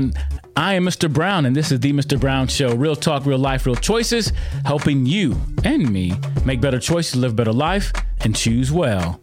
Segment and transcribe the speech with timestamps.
[0.00, 0.40] everyone.
[0.56, 1.12] I am Mr.
[1.12, 2.18] Brown, and this is the Mr.
[2.18, 2.74] Brown Show.
[2.74, 4.32] Real talk, real life, real choices,
[4.64, 9.20] helping you and me make better choices, live better life, and choose well.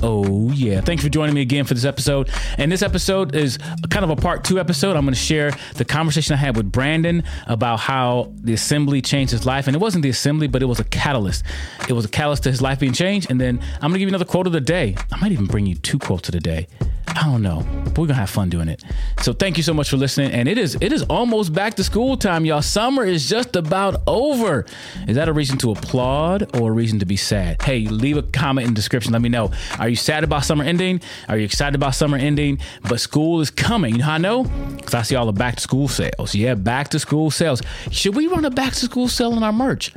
[0.00, 0.80] Oh, yeah.
[0.80, 2.30] Thanks for joining me again for this episode.
[2.56, 3.58] And this episode is
[3.90, 4.96] kind of a part two episode.
[4.96, 9.32] I'm going to share the conversation I had with Brandon about how the assembly changed
[9.32, 9.66] his life.
[9.66, 11.42] And it wasn't the assembly, but it was a catalyst.
[11.88, 13.28] It was a catalyst to his life being changed.
[13.28, 14.94] And then I'm going to give you another quote of the day.
[15.10, 16.68] I might even bring you two quotes of the day.
[17.18, 18.84] I don't know, but we're gonna have fun doing it.
[19.22, 20.30] So thank you so much for listening.
[20.30, 22.62] And it is it is almost back to school time, y'all.
[22.62, 24.64] Summer is just about over.
[25.08, 27.60] Is that a reason to applaud or a reason to be sad?
[27.60, 29.12] Hey, leave a comment in the description.
[29.12, 29.50] Let me know.
[29.80, 31.00] Are you sad about summer ending?
[31.28, 32.60] Are you excited about summer ending?
[32.88, 33.94] But school is coming.
[33.94, 34.44] You know how I know?
[34.44, 36.36] Because I see all the back to school sales.
[36.36, 37.62] Yeah, back to school sales.
[37.90, 39.92] Should we run a back to school sale on our merch?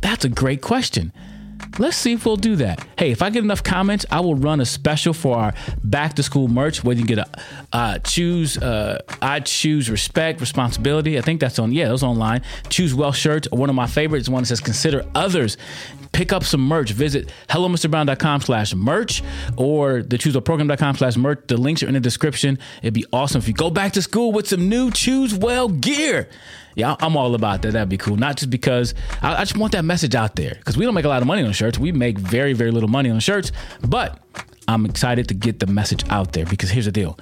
[0.00, 1.12] That's a great question.
[1.78, 2.86] Let's see if we'll do that.
[2.98, 6.22] Hey, if I get enough comments, I will run a special for our back to
[6.22, 7.40] school merch where you can get a
[7.72, 8.56] uh, choose.
[8.58, 11.18] Uh, I choose respect, responsibility.
[11.18, 11.72] I think that's on.
[11.72, 12.42] Yeah, those online.
[12.68, 13.48] Choose well shirts.
[13.50, 14.28] One of my favorites.
[14.28, 15.56] One that says consider others.
[16.14, 16.92] Pick up some merch.
[16.92, 19.22] Visit hellomisterbrown.com slash merch
[19.56, 21.40] or the chooseprogram.com slash merch.
[21.48, 22.58] The links are in the description.
[22.82, 26.28] It'd be awesome if you go back to school with some new Choose Well gear
[26.74, 27.72] yeah, I'm all about that.
[27.72, 28.16] That'd be cool.
[28.16, 31.04] Not just because I, I just want that message out there because we don't make
[31.04, 31.78] a lot of money on shirts.
[31.78, 33.52] We make very, very little money on shirts,
[33.86, 34.18] but
[34.66, 37.18] I'm excited to get the message out there because here's the deal: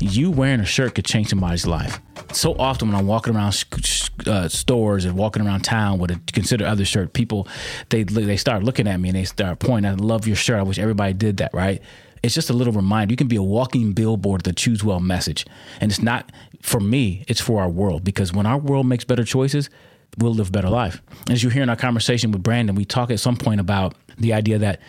[0.00, 2.00] you wearing a shirt could change somebody's life.
[2.32, 3.64] So often when I'm walking around
[4.26, 7.48] uh, stores and walking around town with a consider other shirt, people
[7.88, 9.90] they they start looking at me and they start pointing.
[9.90, 10.58] I love your shirt.
[10.58, 11.52] I wish everybody did that.
[11.54, 11.82] Right?
[12.22, 13.12] It's just a little reminder.
[13.12, 15.44] You can be a walking billboard the Choose Well message.
[15.80, 19.24] And it's not for me, it's for our world because when our world makes better
[19.24, 19.68] choices,
[20.18, 21.02] we'll live a better life.
[21.28, 24.32] As you hear in our conversation with Brandon, we talk at some point about the
[24.32, 24.80] idea that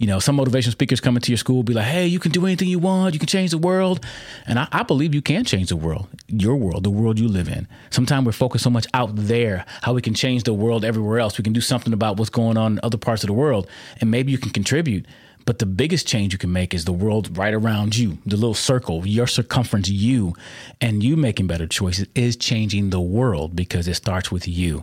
[0.00, 2.46] you know, some motivational speakers come into your school, be like, hey, you can do
[2.46, 4.02] anything you want, you can change the world.
[4.46, 7.48] And I, I, believe you can change the world, your world, the world you live
[7.48, 7.68] in.
[7.90, 11.36] Sometimes we're focused so much out there, how we can change the world everywhere else.
[11.36, 13.68] We can do something about what's going on in other parts of the world.
[14.00, 15.04] And maybe you can contribute.
[15.44, 18.54] But the biggest change you can make is the world right around you, the little
[18.54, 20.34] circle, your circumference, you,
[20.80, 24.82] and you making better choices is changing the world because it starts with you.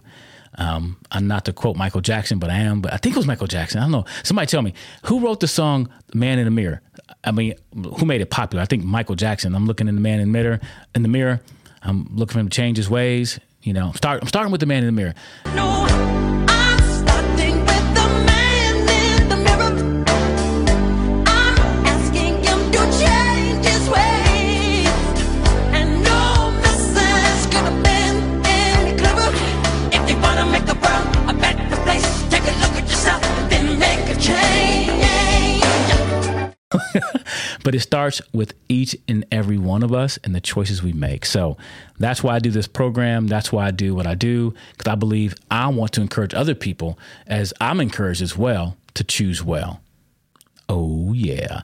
[0.56, 2.82] Um, I'm not to quote Michael Jackson, but I am.
[2.82, 3.80] But I think it was Michael Jackson.
[3.80, 4.06] I don't know.
[4.24, 6.82] Somebody tell me who wrote the song "Man in the Mirror."
[7.24, 8.62] I mean, who made it popular?
[8.62, 9.56] I think Michael Jackson.
[9.56, 10.60] I'm looking in the man in the mirror.
[10.96, 11.42] In the mirror,
[11.82, 13.40] I'm looking for him to change his ways.
[13.62, 14.22] You know, start.
[14.22, 15.14] I'm starting with the man in the mirror.
[15.56, 16.17] No.
[37.68, 41.26] But it starts with each and every one of us and the choices we make.
[41.26, 41.58] So
[42.00, 43.28] that's why I do this program.
[43.28, 46.56] That's why I do what I do, because I believe I want to encourage other
[46.56, 49.82] people, as I'm encouraged as well, to choose well.
[50.70, 51.64] Oh, yeah.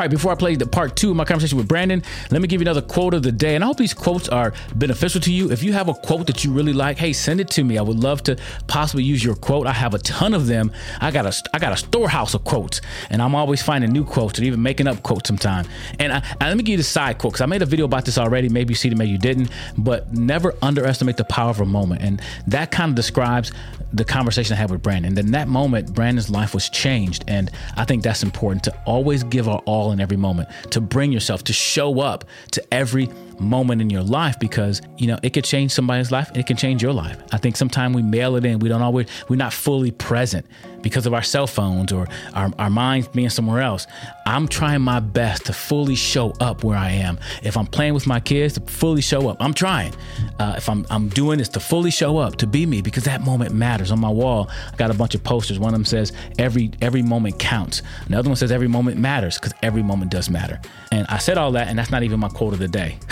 [0.00, 2.48] All right, before I play the part two of my conversation with Brandon, let me
[2.48, 3.54] give you another quote of the day.
[3.54, 5.52] And I hope these quotes are beneficial to you.
[5.52, 7.76] If you have a quote that you really like, hey, send it to me.
[7.76, 9.66] I would love to possibly use your quote.
[9.66, 10.72] I have a ton of them.
[11.02, 12.80] I got a I got a storehouse of quotes,
[13.10, 15.68] and I'm always finding new quotes and even making up quotes sometimes.
[15.98, 18.16] And, let me give you the side quote because I made a video about this
[18.16, 18.48] already.
[18.48, 19.50] Maybe you see it, maybe you didn't.
[19.76, 23.52] But never underestimate the power of a moment, and that kind of describes
[23.92, 25.10] the conversation I had with Brandon.
[25.10, 29.24] And in that moment, Brandon's life was changed, and I think that's important to always
[29.24, 33.08] give our all in every moment, to bring yourself, to show up to every
[33.38, 36.82] moment in your life because you know it could change somebody's life it can change
[36.82, 37.16] your life.
[37.32, 38.58] I think sometimes we mail it in.
[38.58, 40.46] We don't always we're not fully present
[40.82, 43.86] because of our cell phones or our, our minds being somewhere else
[44.26, 47.18] i'm trying my best to fully show up where i am.
[47.42, 49.36] If i'm playing with my kids to fully show up.
[49.40, 49.94] I'm trying.
[50.38, 53.20] Uh, if I'm, I'm doing this to fully show up to be me because that
[53.20, 53.90] moment matters.
[53.90, 55.58] On my wall i got a bunch of posters.
[55.58, 57.82] One of them says every every moment counts.
[58.06, 60.60] Another one says every moment matters because every moment does matter.
[60.92, 62.98] And i said all that and that's not even my quote of the day.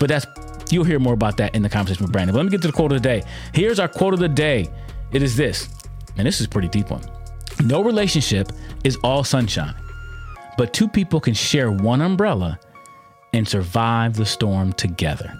[0.00, 0.26] But that's
[0.70, 2.34] you'll hear more about that in the conversation with Brandon.
[2.34, 3.22] But let me get to the quote of the day.
[3.52, 4.68] Here's our quote of the day.
[5.12, 5.68] It is this,
[6.16, 7.02] and this is a pretty deep one.
[7.64, 8.52] No relationship
[8.84, 9.74] is all sunshine,
[10.56, 12.58] but two people can share one umbrella
[13.32, 15.36] and survive the storm together.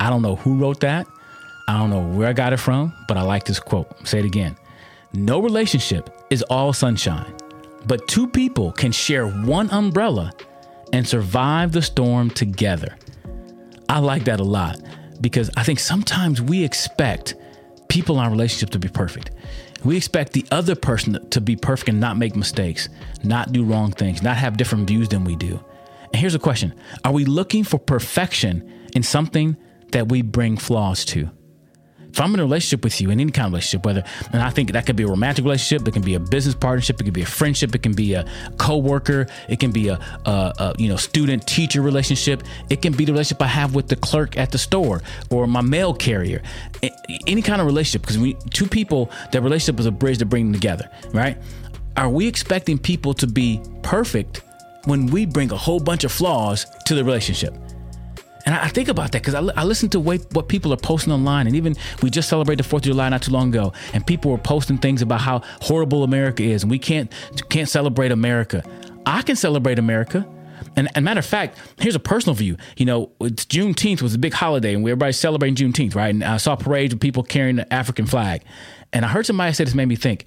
[0.00, 1.06] I don't know who wrote that.
[1.66, 4.06] I don't know where I got it from, but I like this quote.
[4.06, 4.56] Say it again.
[5.12, 7.34] No relationship is all sunshine,
[7.86, 10.32] but two people can share one umbrella
[10.92, 12.96] and survive the storm together.
[13.88, 14.80] I like that a lot
[15.20, 17.34] because I think sometimes we expect
[17.88, 19.30] people in our relationship to be perfect.
[19.88, 22.90] We expect the other person to be perfect and not make mistakes,
[23.24, 25.64] not do wrong things, not have different views than we do.
[26.12, 26.74] And here's a question
[27.06, 29.56] Are we looking for perfection in something
[29.92, 31.30] that we bring flaws to?
[32.10, 34.02] If I'm in a relationship with you, in any kind of relationship, whether,
[34.32, 37.00] and I think that could be a romantic relationship, it can be a business partnership,
[37.00, 38.24] it can be a friendship, it can be a
[38.56, 43.04] coworker, it can be a, a, a you know student teacher relationship, it can be
[43.04, 46.42] the relationship I have with the clerk at the store or my mail carrier,
[47.26, 48.02] any kind of relationship.
[48.02, 51.36] Because we two people, that relationship is a bridge to bring them together, right?
[51.96, 54.42] Are we expecting people to be perfect
[54.84, 57.54] when we bring a whole bunch of flaws to the relationship?
[58.46, 61.12] And I, think about that because I, I, listen to what, what people are posting
[61.12, 61.46] online.
[61.46, 63.72] And even we just celebrated the 4th of July not too long ago.
[63.92, 66.62] And people were posting things about how horrible America is.
[66.62, 67.12] And we can't,
[67.50, 68.62] can't celebrate America.
[69.04, 70.26] I can celebrate America.
[70.76, 72.56] And, and matter of fact, here's a personal view.
[72.76, 76.14] You know, it's Juneteenth was a big holiday, and everybody's celebrating Juneteenth, right?
[76.14, 78.42] And I saw parades of people carrying the African flag.
[78.92, 80.24] And I heard somebody say this made me think,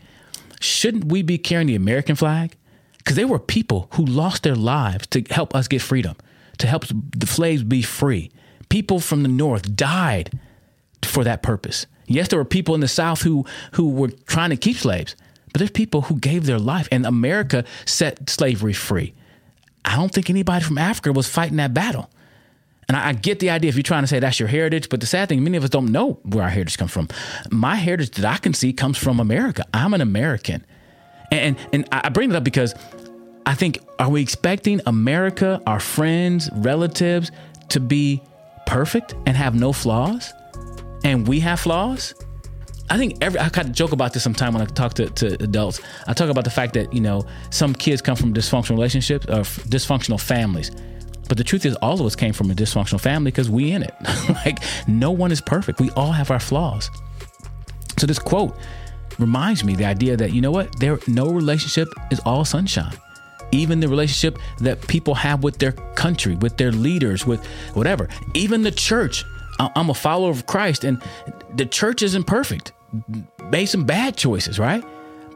[0.59, 2.55] shouldn't we be carrying the American flag?
[2.97, 6.15] Because there were people who lost their lives to help us get freedom
[6.61, 8.31] to help the slaves be free.
[8.69, 10.39] People from the North died
[11.03, 11.85] for that purpose.
[12.07, 15.15] Yes, there were people in the South who, who were trying to keep slaves,
[15.51, 19.13] but there's people who gave their life, and America set slavery free.
[19.83, 22.09] I don't think anybody from Africa was fighting that battle.
[22.87, 25.05] And I, get the idea if you're trying to say that's your heritage, but the
[25.05, 27.07] sad thing, many of us don't know where our heritage comes from.
[27.49, 29.65] My heritage that I can see comes from America.
[29.73, 30.65] I'm an American.
[31.31, 32.75] And, and I bring it up because
[33.45, 37.31] I think, are we expecting America, our friends, relatives
[37.69, 38.21] to be
[38.65, 40.31] perfect and have no flaws?
[41.03, 42.13] And we have flaws?
[42.89, 45.41] I think every, I kind of joke about this sometimes when I talk to, to
[45.43, 45.79] adults.
[46.07, 49.41] I talk about the fact that, you know, some kids come from dysfunctional relationships or
[49.69, 50.71] dysfunctional families.
[51.29, 53.83] But the truth is, all of us came from a dysfunctional family because we in
[53.83, 53.95] it.
[54.45, 55.79] like, no one is perfect.
[55.79, 56.91] We all have our flaws.
[57.97, 58.57] So this quote
[59.17, 60.77] reminds me the idea that, you know what?
[60.79, 62.97] There, no relationship is all sunshine
[63.51, 68.63] even the relationship that people have with their country, with their leaders, with whatever, even
[68.63, 69.23] the church.
[69.59, 71.01] I'm a follower of Christ, and
[71.55, 72.71] the church isn't perfect.
[73.51, 74.83] Made some bad choices, right?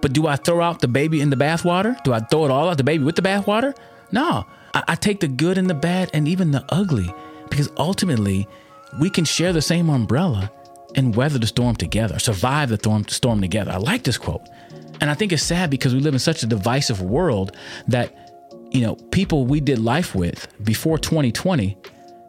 [0.01, 2.01] But do I throw out the baby in the bathwater?
[2.03, 3.75] Do I throw it all out the baby with the bathwater?
[4.11, 7.13] No, I, I take the good and the bad and even the ugly
[7.49, 8.47] because ultimately
[8.99, 10.51] we can share the same umbrella
[10.95, 13.71] and weather the storm together, survive the storm, storm together.
[13.71, 14.47] I like this quote.
[15.01, 17.55] And I think it's sad because we live in such a divisive world
[17.87, 18.13] that,
[18.71, 21.77] you know, people we did life with before 2020,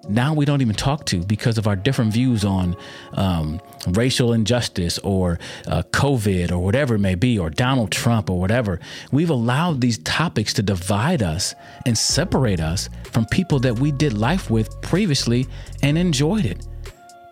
[0.09, 2.77] now we don't even talk to because of our different views on
[3.15, 8.39] um, racial injustice or uh, COVID or whatever it may be, or Donald Trump or
[8.39, 8.81] whatever.
[9.11, 11.55] We've allowed these topics to divide us
[11.87, 15.47] and separate us from people that we did life with previously
[15.83, 16.67] and enjoyed it.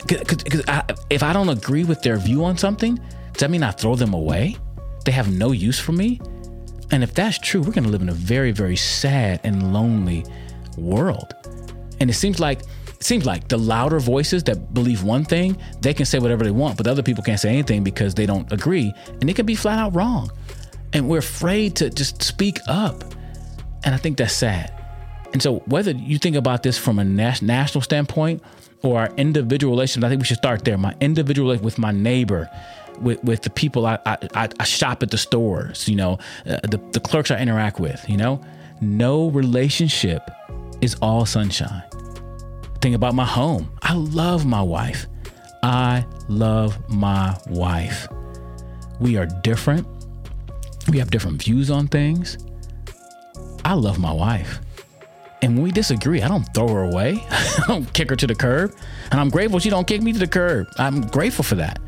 [0.06, 0.44] Because
[1.10, 4.12] if I don't agree with their view on something, does that mean I throw them
[4.14, 4.56] away?
[5.04, 6.20] They have no use for me?
[6.90, 10.24] And if that's true, we're going to live in a very, very sad and lonely
[10.76, 11.34] world.
[12.00, 15.92] And it seems like it seems like the louder voices that believe one thing, they
[15.92, 18.50] can say whatever they want, but the other people can't say anything because they don't
[18.52, 20.30] agree, and it can be flat out wrong.
[20.92, 23.04] And we're afraid to just speak up.
[23.84, 24.72] And I think that's sad.
[25.34, 28.42] And so, whether you think about this from a national standpoint
[28.82, 30.78] or our individual relationship, I think we should start there.
[30.78, 32.48] My individual with my neighbor,
[33.00, 36.80] with, with the people I, I, I shop at the stores, you know, uh, the,
[36.92, 38.40] the clerks I interact with, you know,
[38.80, 40.30] no relationship
[40.80, 41.82] is all sunshine.
[42.80, 43.70] Think about my home.
[43.82, 45.06] I love my wife.
[45.62, 48.06] I love my wife.
[49.00, 49.86] We are different.
[50.90, 52.36] We have different views on things.
[53.64, 54.60] I love my wife.
[55.40, 57.24] And when we disagree, I don't throw her away.
[57.30, 58.74] I don't kick her to the curb.
[59.10, 60.68] And I'm grateful she don't kick me to the curb.
[60.78, 61.78] I'm grateful for that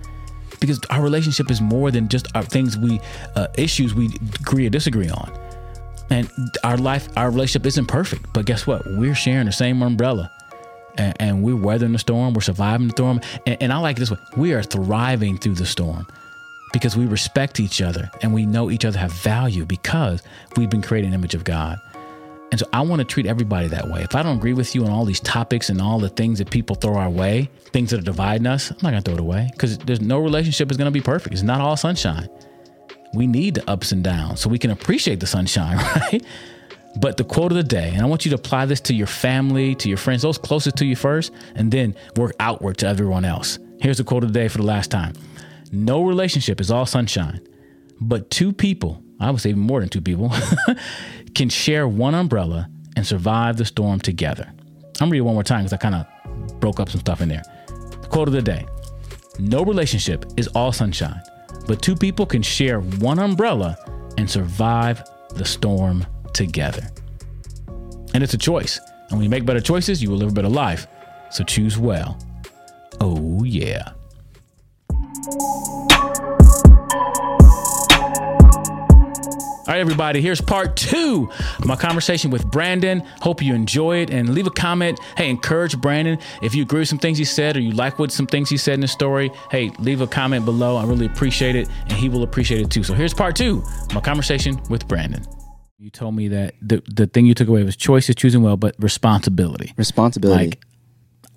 [0.60, 3.00] because our relationship is more than just our things we
[3.34, 4.06] uh, issues we
[4.40, 5.32] agree or disagree on.
[6.10, 6.30] And
[6.64, 8.82] our life our relationship isn't perfect but guess what?
[8.86, 10.30] We're sharing the same umbrella.
[10.98, 13.20] And, and we're weathering the storm we're surviving the storm.
[13.46, 16.06] And, and i like this way we are thriving through the storm
[16.72, 20.22] because we respect each other and we know each other have value because
[20.56, 21.78] we've been created in the image of god
[22.50, 24.02] and so I want to treat everybody that way.
[24.02, 26.50] If I don't agree with you on all these topics and all the things that
[26.50, 29.20] people throw our way, things that are dividing us, I'm not going to throw it
[29.20, 31.32] away because there's no relationship is going to be perfect.
[31.32, 32.28] It's not all sunshine.
[33.14, 36.22] We need the ups and downs so we can appreciate the sunshine, right?
[37.00, 39.06] But the quote of the day, and I want you to apply this to your
[39.06, 43.24] family, to your friends, those closest to you first, and then work outward to everyone
[43.24, 43.58] else.
[43.80, 45.14] Here's the quote of the day for the last time
[45.72, 47.46] No relationship is all sunshine,
[48.00, 50.32] but two people, I would say even more than two people,
[51.36, 52.66] can share one umbrella
[52.96, 54.50] and survive the storm together.
[55.00, 57.42] I'm reading one more time because I kind of broke up some stuff in there.
[57.66, 58.66] The quote of the day
[59.38, 61.20] No relationship is all sunshine,
[61.66, 63.76] but two people can share one umbrella
[64.16, 66.88] and survive the storm together.
[68.14, 68.80] And it's a choice.
[69.10, 70.86] And when you make better choices, you will live a better life.
[71.30, 72.18] So choose well.
[72.98, 73.92] Oh, yeah.
[79.66, 83.00] All right, everybody, here's part two of my conversation with Brandon.
[83.20, 85.00] Hope you enjoy it and leave a comment.
[85.16, 86.20] Hey, encourage Brandon.
[86.40, 88.58] If you agree with some things he said or you like what some things he
[88.58, 90.76] said in the story, hey, leave a comment below.
[90.76, 92.84] I really appreciate it and he will appreciate it too.
[92.84, 95.24] So here's part two my conversation with Brandon.
[95.78, 98.76] You told me that the, the thing you took away was choices, choosing well, but
[98.78, 99.74] responsibility.
[99.76, 100.46] Responsibility.
[100.46, 100.60] Like,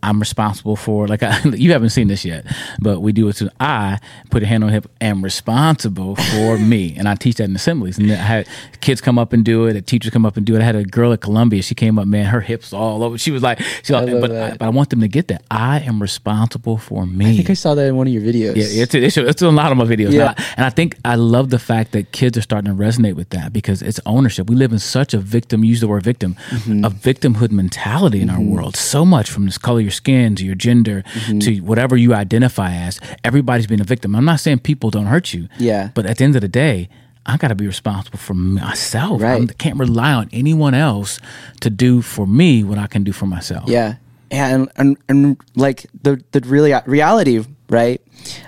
[0.01, 2.45] I'm responsible for like I, you haven't seen this yet,
[2.79, 6.95] but we do it to I put a hand on hip am responsible for me,
[6.97, 7.97] and I teach that in assemblies.
[7.97, 8.47] And I had
[8.81, 10.61] kids come up and do it, teachers come up and do it.
[10.61, 11.61] I had a girl at Columbia.
[11.61, 13.17] She came up, man, her hips all over.
[13.17, 14.31] She was like, she, I but.
[14.31, 17.33] I, but I want them to get that I am responsible for me.
[17.33, 18.55] I think I saw that in one of your videos.
[18.55, 20.11] Yeah, it's, it's, it's a lot of my videos.
[20.11, 20.29] Yeah.
[20.29, 23.13] And, I, and I think I love the fact that kids are starting to resonate
[23.15, 24.49] with that because it's ownership.
[24.49, 26.83] We live in such a victim, use the word victim, Mm-hmm.
[26.85, 28.75] a victimhood mentality in our world.
[28.75, 31.39] So much from this color your skin to your gender Mm-hmm.
[31.39, 32.99] to whatever you identify as.
[33.23, 34.15] Everybody's being a victim.
[34.15, 35.47] I'm not saying people don't hurt you.
[35.57, 35.89] Yeah.
[35.95, 36.89] But at the end of the day,
[37.25, 39.21] I got to be responsible for myself.
[39.21, 39.41] Right.
[39.49, 41.19] I can't rely on anyone else
[41.61, 43.69] to do for me what I can do for myself.
[43.69, 43.95] Yeah.
[44.31, 47.99] And, and and like the the really reality, right,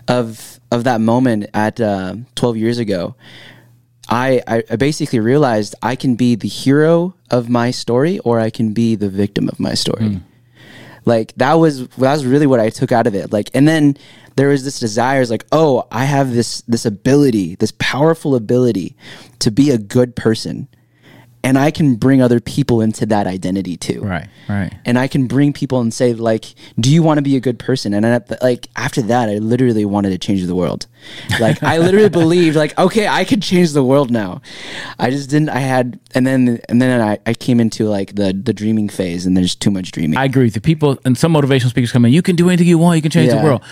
[0.08, 3.16] of of that moment at uh, 12 years ago,
[4.10, 8.50] I, I I basically realized I can be the hero of my story or I
[8.52, 10.20] can be the victim of my story.
[11.06, 13.32] Like that was that was really what I took out of it.
[13.32, 13.98] Like and then
[14.36, 18.96] there was this desire, is like, oh, I have this this ability, this powerful ability
[19.40, 20.68] to be a good person.
[21.44, 24.72] And I can bring other people into that identity too Right, right.
[24.86, 27.58] and I can bring people and say like, "Do you want to be a good
[27.58, 30.86] person?" And I, like after that, I literally wanted to change the world.
[31.40, 34.42] Like I literally believed like, okay, I could change the world now.
[35.00, 35.50] I just didn't.
[35.50, 39.26] I had, and then and then I, I came into like the the dreaming phase,
[39.26, 40.18] and there's too much dreaming.
[40.18, 40.62] I agree with you.
[40.62, 42.14] People and some motivational speakers come in.
[42.14, 42.98] You can do anything you want.
[42.98, 43.64] You can change the world.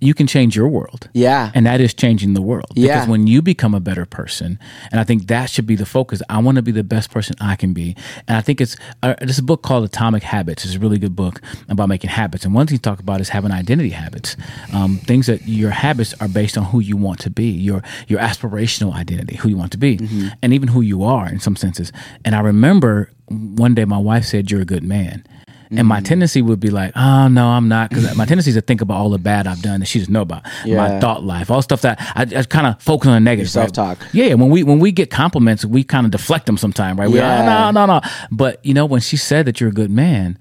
[0.00, 1.08] You can change your world.
[1.14, 1.50] Yeah.
[1.54, 2.72] and that is changing the world.
[2.74, 2.94] Yeah.
[2.96, 4.58] because when you become a better person,
[4.90, 6.20] and I think that should be the focus.
[6.28, 7.96] I want to be the best person I can be,
[8.28, 10.64] and I think it's uh, there's a book called Atomic Habits.
[10.64, 12.44] It's a really good book about making habits.
[12.44, 14.36] And one thing you talk about is having identity habits,
[14.74, 18.20] um, things that your habits are based on who you want to be, your your
[18.20, 19.98] aspirational identity, who you want to be,
[20.42, 21.90] and even who you are in some senses.
[22.24, 25.24] And I remember one day my wife said, "You're a good man."
[25.70, 26.04] And my mm-hmm.
[26.04, 28.96] tendency would be like, oh no, I'm not, because my tendency is to think about
[28.96, 31.82] all the bad I've done that she doesn't know about, my thought life, all stuff
[31.82, 33.46] that I, I kind of focus on the negative.
[33.46, 33.98] Your self-talk.
[34.12, 37.08] Yeah, when we when we get compliments, we kind of deflect them sometimes, right?
[37.08, 37.68] We, Yeah.
[37.68, 38.08] oh, no, no, no.
[38.30, 40.38] But you know, when she said that you're a good man,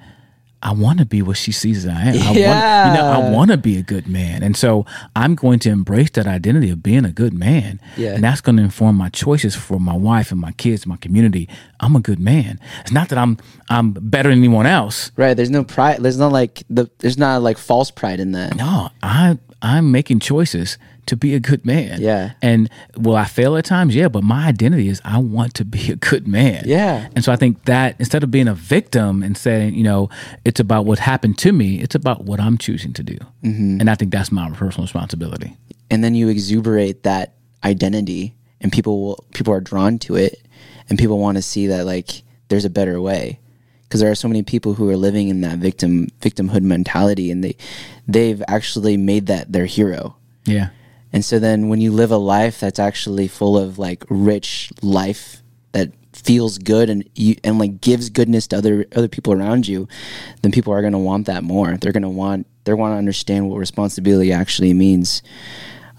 [0.65, 2.15] I want to be what she sees that I am.
[2.15, 2.43] I want, you
[2.97, 6.25] know, I want to be a good man, and so I'm going to embrace that
[6.25, 8.15] identity of being a good man, Yeah.
[8.15, 11.47] and that's going to inform my choices for my wife and my kids, my community.
[11.79, 12.59] I'm a good man.
[12.81, 13.37] It's not that I'm
[13.69, 15.11] I'm better than anyone else.
[15.15, 15.35] right?
[15.37, 16.01] There's no pride.
[16.01, 16.89] There's not like the.
[16.99, 18.55] There's not like false pride in that.
[18.55, 22.01] No, I I'm making choices to be a good man.
[22.01, 22.31] Yeah.
[22.41, 23.95] And will I fail at times?
[23.95, 26.63] Yeah, but my identity is I want to be a good man.
[26.65, 27.09] Yeah.
[27.15, 30.09] And so I think that instead of being a victim and saying, you know,
[30.45, 33.17] it's about what happened to me, it's about what I'm choosing to do.
[33.43, 33.79] Mm-hmm.
[33.81, 35.55] And I think that's my personal responsibility.
[35.91, 37.33] and then you exuberate that
[37.63, 40.41] identity and people will people are drawn to it
[40.89, 43.39] and people want to see that like there's a better way
[43.83, 47.43] because there are so many people who are living in that victim victimhood mentality and
[47.43, 47.55] they
[48.07, 50.69] they've actually made that their hero Yeah.
[51.15, 55.41] And so then when you live a life that's actually full of like rich life
[55.71, 59.87] that feels good and you and like gives goodness to other other people around you,
[60.41, 61.77] then people are going to want that more.
[61.77, 65.23] They're going to want they want to understand what responsibility actually means.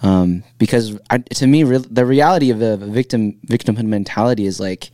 [0.03, 4.91] Um, because I, to me, re- the reality of the victim victimhood mentality is like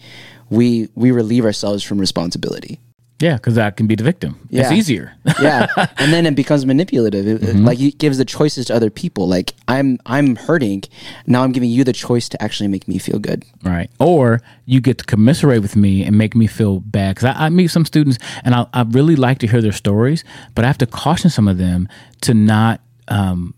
[0.50, 2.78] we we relieve ourselves from responsibility.
[3.22, 4.32] Yeah, because I can be the victim.
[4.50, 5.06] It's easier.
[5.40, 5.66] yeah
[6.00, 9.24] and then it becomes manipulative It- it- like it gives the choices to other people
[9.36, 10.82] like i'm i'm hurting
[11.26, 13.88] now i'm giving you the choice to actually make me feel good Right.
[14.00, 17.14] Or you get to commiserate with me and make me feel bad.
[17.14, 20.24] Because I, I meet some students and I, I really like to hear their stories,
[20.54, 21.88] but I have to caution some of them
[22.22, 23.54] to not um,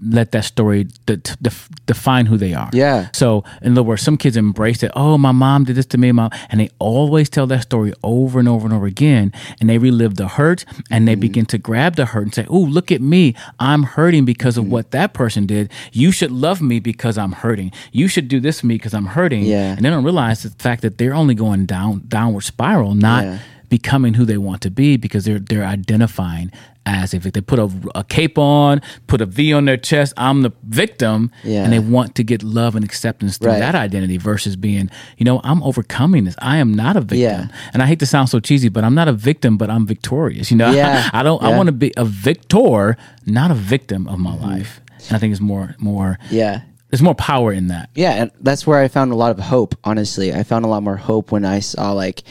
[0.00, 1.50] let that story de- de-
[1.86, 2.70] define who they are.
[2.72, 3.08] Yeah.
[3.12, 4.92] So, in other words, some kids embrace it.
[4.94, 8.38] Oh, my mom did this to me, mom, and they always tell that story over
[8.38, 11.20] and over and over again, and they relive the hurt, and they mm-hmm.
[11.20, 14.64] begin to grab the hurt and say, "Oh, look at me, I'm hurting because of
[14.64, 14.72] mm-hmm.
[14.72, 15.70] what that person did.
[15.92, 17.72] You should love me because I'm hurting.
[17.92, 19.72] You should do this for me because I'm hurting." Yeah.
[19.72, 23.38] and they don't realize the fact that they're only going down downward spiral, not Yeah.
[23.68, 26.50] Becoming who they want to be because they're they're identifying
[26.88, 30.14] as if they put a, a cape on, put a V on their chest.
[30.16, 31.64] I'm the victim, Yeah.
[31.64, 33.58] and they want to get love and acceptance through Right.
[33.58, 36.34] that identity versus being, you know, I'm overcoming this.
[36.38, 37.48] I am not a victim, Yeah.
[37.74, 40.50] and I hate to sound so cheesy, but I'm not a victim, but I'm victorious.
[40.50, 41.10] You know, Yeah.
[41.12, 41.42] I don't.
[41.42, 42.96] I want to be a victor,
[43.26, 44.44] not a victim of my mm-hmm.
[44.44, 44.80] life.
[45.08, 46.18] And I think it's more more.
[46.30, 46.62] Yeah.
[46.90, 47.90] There's more power in that.
[47.94, 49.74] Yeah, and that's where I found a lot of hope.
[49.84, 52.22] Honestly, I found a lot more hope when I saw like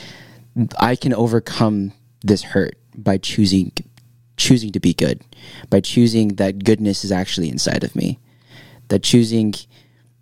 [0.79, 3.71] I can overcome this hurt by choosing
[4.37, 5.21] choosing to be good,
[5.69, 8.19] by choosing that goodness is actually inside of me,
[8.89, 9.53] that choosing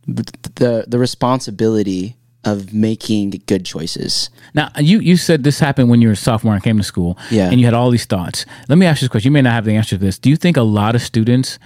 [0.08, 4.30] the the responsibility of making good choices.
[4.54, 7.18] Now, you you said this happened when you were a sophomore and came to school,
[7.32, 7.50] Yeah.
[7.50, 8.46] and you had all these thoughts.
[8.70, 9.30] Let me ask you this question.
[9.30, 10.20] You may not have the answer to this.
[10.20, 11.58] Do you think a lot of students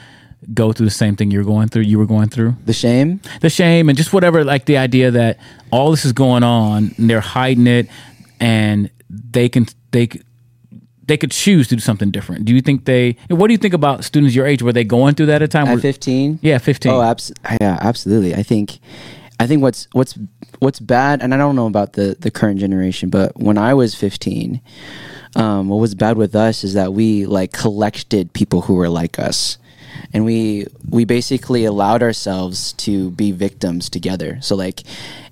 [0.54, 1.82] go through the same thing you're going through?
[1.84, 5.38] You were going through The shame, the shame and just whatever, like the idea that
[5.70, 7.90] all this is going on, and they're hiding it,
[8.39, 10.10] and they can they
[11.08, 12.46] they could choose to do something different.
[12.46, 13.17] Do you think they?
[13.29, 14.62] What do you think about students your age?
[14.62, 15.67] Were they going through that at a time?
[15.67, 16.39] at fifteen.
[16.41, 16.91] yeah, fifteen.
[16.91, 18.36] Oh, abs- yeah, absolutely.
[18.36, 18.79] I think,
[19.39, 20.17] I think what's what's
[20.60, 23.96] what's bad, and I don't know about the the current generation, but when I was
[23.96, 24.62] fifteen,
[25.36, 29.17] um, what was bad with us is that we like collected people who were like
[29.17, 29.58] us,
[30.13, 34.39] and we we basically allowed ourselves to be victims together.
[34.41, 34.84] So like,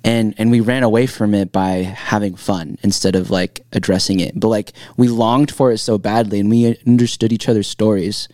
[0.04, 4.38] and and we ran away from it by having fun instead of like addressing it.
[4.38, 8.28] But like we longed for it so badly, and we understood each other's stories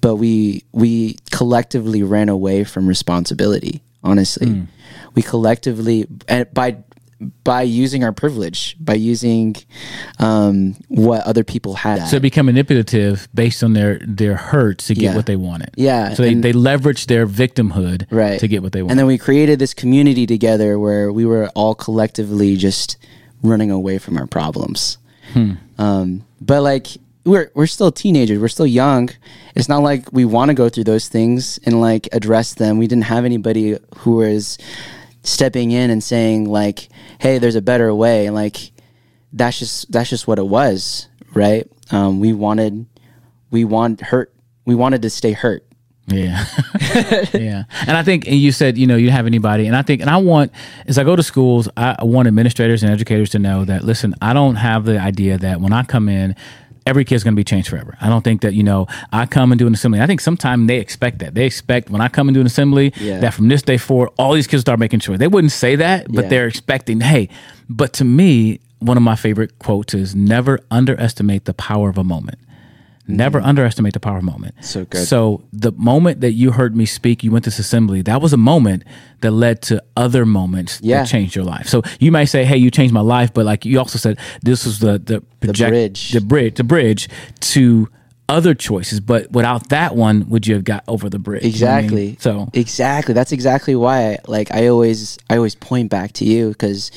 [0.00, 4.64] but we we collectively ran away from responsibility honestly hmm.
[5.14, 6.76] we collectively and by
[7.44, 9.54] by using our privilege by using
[10.18, 12.06] um, what other people had.
[12.08, 15.16] So become manipulative based on their their hurts to get Yeah.
[15.16, 15.70] what they wanted.
[15.76, 18.38] Yeah, So they, and- they leverage their victimhood right.
[18.40, 18.90] to get what they want.
[18.92, 22.96] and then we created this community together where we were all collectively just
[23.42, 24.98] running away from our problems.
[25.78, 26.86] Um, but like
[27.24, 28.38] we're we're still teenagers.
[28.38, 29.08] We're still young.
[29.56, 32.78] It's not like we want to go through those things and like address them.
[32.78, 34.58] We didn't have anybody who was
[35.24, 38.70] stepping in and saying like hey there's a better way and like
[39.32, 42.86] that's just that's just what it was right um, we wanted
[43.50, 44.32] we want hurt
[44.64, 45.66] we wanted to stay hurt
[46.06, 46.44] Yeah.
[47.32, 47.64] yeah.
[47.86, 49.66] And I think and you said, you know, you have anybody.
[49.66, 50.52] And I think, and I want,
[50.86, 54.14] as I go to schools, I I want administrators and educators to know that, listen,
[54.20, 56.36] I don't have the idea that when I come in,
[56.86, 57.96] every kid's going to be changed forever.
[58.00, 60.00] I don't think that, you know, I come and do an assembly.
[60.00, 61.34] I think sometimes they expect that.
[61.34, 63.20] They expect when I come and do an assembly Yeah.
[63.20, 65.18] that from this day forward, all these kids start making choices.
[65.18, 66.28] They wouldn't say that, but Yeah.
[66.28, 67.28] they're expecting, hey,
[67.68, 72.04] but to me, one of my favorite quotes is never underestimate the power of a
[72.04, 72.38] moment.
[73.06, 74.54] Never underestimate the power of moment.
[74.56, 74.64] Mm-hmm.
[74.64, 75.06] So good.
[75.06, 78.00] So the moment that you heard me speak, you went to this assembly.
[78.00, 78.84] That was a moment
[79.20, 81.00] that led to other moments Yeah.
[81.02, 81.68] that changed your life.
[81.68, 84.64] So you might say, "Hey, you changed my life," but like you also said, this
[84.64, 86.12] was the the, project, bridge.
[86.12, 87.08] the bridge, the bridge
[87.40, 87.88] to
[88.26, 89.00] other choices.
[89.00, 91.44] But without that one, would you have got over the bridge?
[91.44, 91.84] You know I mean?
[91.84, 96.24] exactly So exactly that's exactly why I, like i always i always point back to
[96.24, 96.90] you because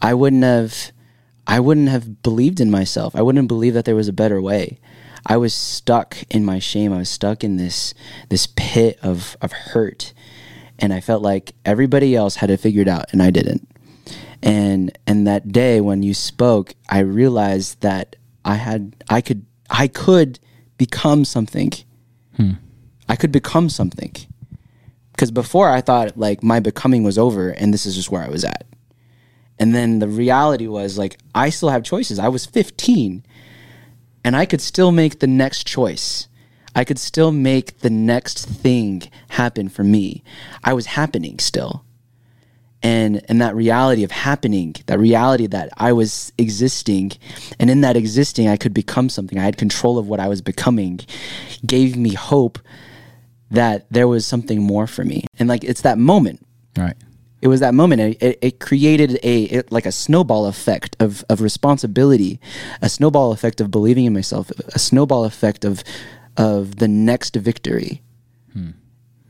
[0.00, 0.90] i wouldn't have
[1.46, 4.78] i wouldn't have believed in myself i wouldn't believe that there was a better way
[5.26, 6.92] i was stuck in my shame.
[6.92, 7.94] I was stuck in this
[8.28, 10.12] this pit of of hurt.
[10.78, 13.68] And i felt like everybody else had it figured out and i didn't.
[14.42, 19.88] And and that day when you spoke i realized that i had i could i
[19.88, 20.38] could
[20.78, 21.72] become something.
[22.36, 22.52] Hmm.
[23.08, 24.14] I could become something.
[25.12, 28.28] Because before I thought like my becoming was over and this is just where I
[28.28, 28.66] was at.
[29.58, 32.18] And then the reality was like I still have choices.
[32.18, 33.24] I was 15
[34.24, 36.28] and I could still make the next choice.
[36.74, 40.24] I could still make the next thing happen for me.
[40.64, 41.84] I was happening still.
[42.82, 47.12] And and that reality of happening, that reality that I was existing
[47.58, 49.38] and in that existing I could become something.
[49.38, 51.00] I had control of what I was becoming
[51.64, 52.58] gave me hope
[53.50, 55.24] that there was something more for me.
[55.38, 56.44] And like it's that moment.
[56.76, 56.96] right.
[57.44, 58.00] It was that moment.
[58.00, 62.40] It, it, it created a it, like a snowball effect of of responsibility,
[62.80, 65.84] a snowball effect of believing in myself, a snowball effect of
[66.38, 68.00] of the next victory.
[68.54, 68.70] Hmm.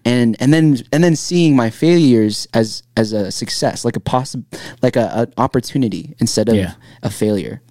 [0.05, 4.46] And and then and then seeing my failures as as a success, like a possible
[4.81, 6.74] like a, an opportunity instead of Yeah.
[7.03, 7.62] a failure.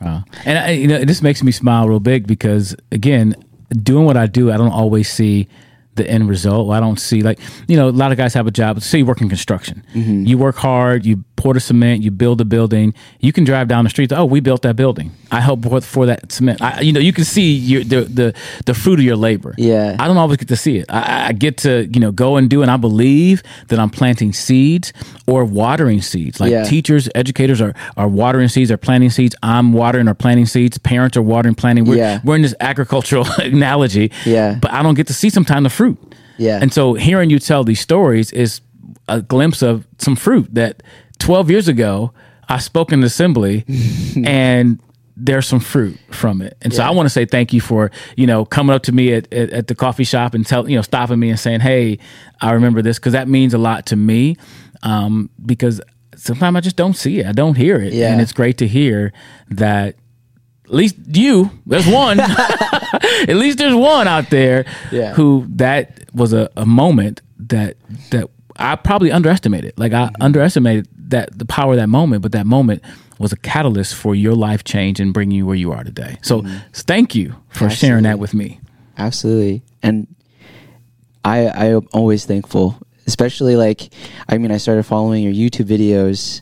[0.00, 0.24] Wow.
[0.44, 3.34] And I, you know, this makes me smile real big because again,
[3.82, 5.48] doing what I do, I don't always see
[5.94, 6.70] the end result.
[6.70, 8.80] I don't see like you know, a lot of guys have a job.
[8.82, 10.24] Say you work in construction, mm-hmm.
[10.24, 12.94] you work hard, you pour the cement, you build a building.
[13.18, 14.12] You can drive down the street.
[14.12, 15.10] Oh, we built that building.
[15.32, 16.62] I helped for, for that cement.
[16.62, 18.34] I, you know, you can see your, the the
[18.66, 19.52] the fruit of your labor.
[19.58, 19.96] Yeah.
[19.98, 20.86] I don't always get to see it.
[20.88, 24.32] I, I get to you know go and do, and I believe that I'm planting
[24.32, 24.92] seeds
[25.26, 26.38] or watering seeds.
[26.38, 26.62] Like Yeah.
[26.64, 29.34] teachers, educators are are watering seeds, are planting seeds.
[29.42, 30.78] I'm watering or planting seeds.
[30.78, 31.86] Parents are watering, planting.
[31.86, 32.20] We're, Yeah.
[32.22, 34.12] we're in this agricultural analogy.
[34.24, 34.58] Yeah.
[34.62, 35.98] But I don't get to see sometimes the fruit.
[36.38, 36.60] Yeah.
[36.62, 38.60] And so hearing you tell these stories is
[39.08, 40.82] a glimpse of some fruit that
[41.22, 42.12] 12 years ago
[42.48, 43.64] I spoke in the assembly
[44.24, 44.78] and
[45.16, 46.56] there's some fruit from it.
[46.62, 49.12] And so I want to say thank you for, you know, coming up to me
[49.12, 51.98] at, at, at the coffee shop and tell, you know, stopping me and saying, Hey,
[52.40, 52.98] I remember this.
[52.98, 54.36] Cause that means a lot to me.
[54.82, 55.80] Um, because
[56.16, 57.26] sometimes I just don't see it.
[57.26, 57.92] I don't hear it.
[57.92, 58.10] Yeah.
[58.12, 59.12] And it's great to hear
[59.50, 59.94] that
[60.64, 65.14] at least you, there's one, at least there's one out there Yeah.
[65.14, 67.76] who that was a, a moment that
[68.10, 69.74] that I probably underestimated.
[69.78, 70.22] Like I Mm-hmm.
[70.22, 72.82] underestimated that the power of that moment, but that moment
[73.18, 76.18] was a catalyst for your life change and bringing you where you are today.
[76.22, 78.20] So thank you for sharing that Mm-hmm.
[78.20, 78.60] With me.
[78.98, 79.62] Absolutely.
[79.82, 80.06] And
[81.24, 83.92] I I am always thankful, especially like
[84.28, 86.40] I mean I started following your YouTube videos.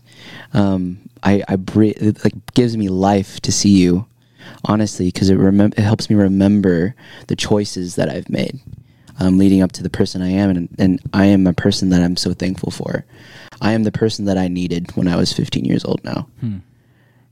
[0.52, 4.06] Um, I I bre- it like gives me life to see you,
[4.64, 6.94] honestly, because it remem- it helps me remember
[7.28, 8.58] the choices that I've made,
[9.20, 12.02] um, leading up to the person I am, and and I am a person that
[12.02, 13.04] I'm so thankful for.
[13.60, 16.26] I am the person that I needed when I was 15 years old now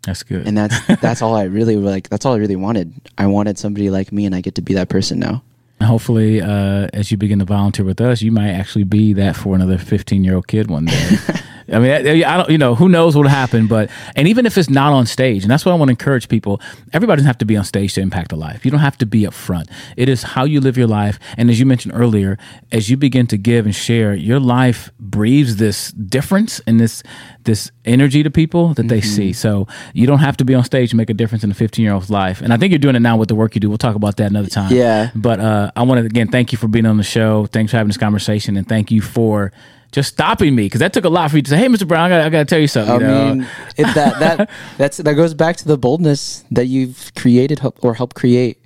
[0.03, 0.46] That's good.
[0.46, 2.09] and that's that's all I really like.
[2.11, 2.92] That's all I really wanted.
[3.16, 5.42] I wanted somebody like me, and I get to be that person now.
[5.83, 9.55] hopefully, uh, as you begin to volunteer with us, you might actually be that for
[9.55, 11.16] another 15 year old kid one day.
[11.70, 14.70] I mean, I don't, you know, who knows what'll happen, but, and even if it's
[14.70, 16.61] not on stage, and that's what I want to encourage people,
[16.92, 18.64] everybody doesn't have to be on stage to impact a life.
[18.64, 19.68] You don't have to be up front.
[19.96, 21.18] It is how you live your life.
[21.37, 22.38] And as you mentioned earlier,
[22.72, 27.02] as you begin to give and share, your life breathes this difference and this,
[27.44, 29.33] this energy to people that they see.
[29.33, 31.83] So you don't have to be on stage to make a difference in a 15
[31.83, 32.40] year old's life.
[32.40, 33.68] And I think you're doing it now with the work you do.
[33.68, 34.72] We'll talk about that another time.
[34.72, 35.11] Yeah.
[35.14, 37.46] But uh, I want to again thank you for being on the show.
[37.46, 39.52] Thanks for having this conversation, and thank you for
[39.92, 41.87] just stopping me because that took a lot for you to say, "Hey, Mr.
[41.87, 43.35] Brown, I got, I got to tell you something." I you know?
[43.35, 47.94] mean, it, that that that's that goes back to the boldness that you've created or
[47.94, 48.59] helped create.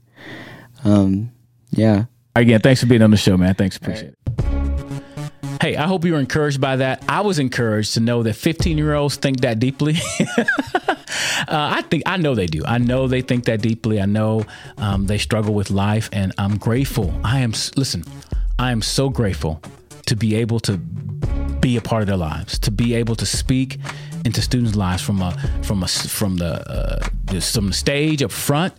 [0.85, 1.33] Um,
[1.71, 2.05] yeah.
[2.35, 3.55] Again, thanks for being on the show, man.
[3.55, 4.53] Thanks, appreciate it.
[5.61, 7.05] Hey, I hope you were encouraged by that.
[7.09, 9.95] I was encouraged to know that 15 year olds think that deeply.
[10.39, 10.87] uh,
[11.47, 12.63] I think I know they do.
[12.65, 14.01] I know they think that deeply.
[14.01, 14.45] I know
[14.79, 17.15] um, they struggle with life, and I'm grateful.
[17.23, 17.53] I am.
[17.77, 18.03] Listen,
[18.59, 19.63] I am so grateful
[20.07, 20.79] to be able to
[21.61, 23.79] be a part of their lives, to be able to speak
[24.25, 28.75] into students' lives from a from a from the uh, from the stage up front,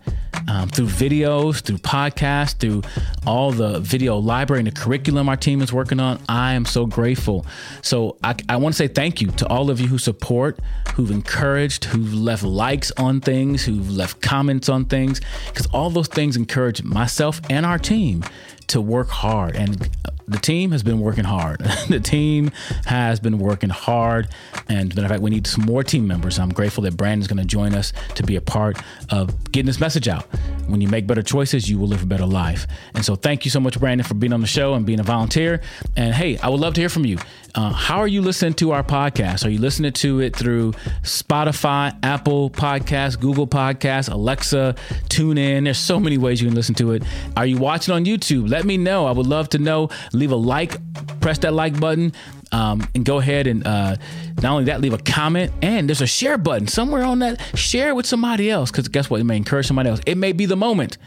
[0.47, 2.83] um, through videos, through podcasts, through
[3.25, 6.19] all the video library and the curriculum our team is working on.
[6.27, 7.45] I am so grateful.
[7.81, 10.59] So I, I want to say thank you to all of you who support,
[10.95, 16.07] who've encouraged, who've left likes on things, who've left comments on things, because all those
[16.07, 18.23] things encourage myself and our team
[18.67, 19.55] to work hard.
[19.55, 19.89] And
[20.27, 21.59] the team has been working hard.
[21.89, 22.51] the team
[22.85, 24.29] has been working hard.
[24.69, 26.39] And matter of fact, we need some more team members.
[26.39, 28.77] I'm grateful that Brandon's going to join us to be a part
[29.09, 30.23] of getting this message out.
[30.67, 32.67] When you make better choices, you will live a better life.
[32.93, 35.03] And so thank you so much, Brandon, for being on the show and being a
[35.03, 35.61] volunteer.
[35.95, 37.17] And hey, I would love to hear from you.
[37.55, 39.45] Uh, how are you listening to our podcast?
[39.45, 40.71] Are you listening to it through
[41.03, 44.75] Spotify, Apple Podcasts, Google Podcasts, Alexa,
[45.09, 45.65] TuneIn?
[45.65, 47.03] There's so many ways you can listen to it.
[47.37, 48.49] Are you watching on YouTube?
[48.49, 49.05] Let me know.
[49.05, 49.89] I would love to know.
[50.13, 50.77] Leave a like,
[51.21, 52.13] press that like button.
[52.51, 53.97] Um, and go ahead and uh,
[54.41, 57.39] not only that, leave a comment and there's a share button somewhere on that.
[57.55, 59.21] Share it with somebody else because guess what?
[59.21, 60.01] It may encourage somebody else.
[60.07, 60.97] It may be the moment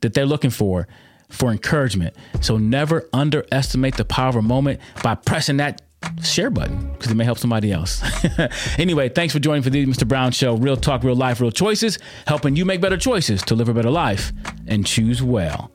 [0.00, 0.88] that they're looking for
[1.28, 2.14] for encouragement.
[2.40, 5.80] So never underestimate the power of a moment by pressing that
[6.22, 8.02] share button because it may help somebody else.
[8.78, 10.06] anyway, thanks for joining for the Mr.
[10.06, 10.56] Brown Show.
[10.56, 13.90] Real talk, real life, real choices, helping you make better choices to live a better
[13.90, 14.32] life
[14.66, 15.72] and choose well.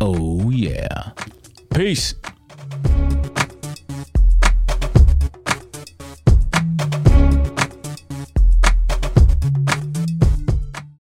[0.00, 1.12] Oh, yeah.
[1.74, 2.14] Peace.